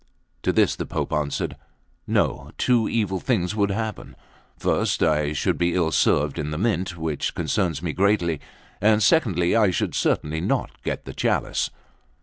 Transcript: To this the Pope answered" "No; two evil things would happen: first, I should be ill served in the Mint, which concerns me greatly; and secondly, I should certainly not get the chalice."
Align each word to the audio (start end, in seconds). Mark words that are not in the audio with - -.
To 0.41 0.51
this 0.51 0.75
the 0.75 0.87
Pope 0.87 1.13
answered" 1.13 1.55
"No; 2.07 2.49
two 2.57 2.89
evil 2.89 3.19
things 3.19 3.55
would 3.55 3.69
happen: 3.69 4.15
first, 4.57 5.03
I 5.03 5.31
should 5.31 5.59
be 5.59 5.75
ill 5.75 5.91
served 5.91 6.39
in 6.39 6.49
the 6.49 6.57
Mint, 6.57 6.97
which 6.97 7.35
concerns 7.35 7.83
me 7.83 7.93
greatly; 7.93 8.41
and 8.81 9.03
secondly, 9.03 9.55
I 9.55 9.69
should 9.69 9.93
certainly 9.93 10.41
not 10.41 10.81
get 10.81 11.05
the 11.05 11.13
chalice." 11.13 11.69